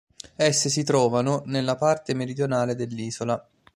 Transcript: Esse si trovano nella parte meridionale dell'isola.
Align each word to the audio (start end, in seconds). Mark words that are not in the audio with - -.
Esse 0.35 0.69
si 0.69 0.83
trovano 0.83 1.43
nella 1.45 1.75
parte 1.75 2.15
meridionale 2.15 2.73
dell'isola. 2.73 3.47